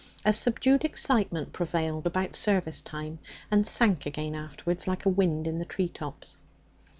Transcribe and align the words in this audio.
A 0.25 0.33
subdued 0.33 0.83
excitement 0.83 1.53
prevailed 1.53 2.07
about 2.07 2.35
service 2.35 2.81
time, 2.81 3.19
and 3.51 3.67
sank 3.67 4.07
again 4.07 4.33
afterwards 4.33 4.87
like 4.87 5.05
a 5.05 5.09
wind 5.09 5.45
in 5.45 5.59
the 5.59 5.63
tree 5.65 5.89
tops. 5.89 6.37